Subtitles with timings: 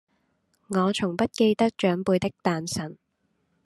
[0.69, 2.97] 我從不記得長輩的誕辰